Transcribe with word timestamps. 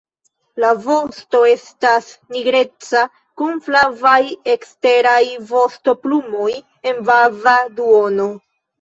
La 0.63 0.69
vosto 0.85 1.41
estas 1.49 2.07
nigreca 2.37 3.05
kun 3.43 3.61
flavaj 3.69 4.17
eksteraj 4.57 5.23
vostoplumoj 5.55 6.53
en 6.95 7.09
baza 7.15 7.59
duono. 7.81 8.31